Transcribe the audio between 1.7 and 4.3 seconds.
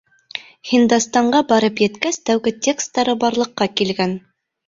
еткәс, тәүге текстары барлыҡҡа килгән.